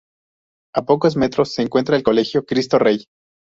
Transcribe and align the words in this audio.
A 0.73 0.81
pocos 0.83 1.15
metros 1.15 1.53
se 1.53 1.61
encuentra 1.61 1.95
el 1.95 2.01
Colegio 2.01 2.43
Cristo 2.47 2.79
Rey. 2.79 3.05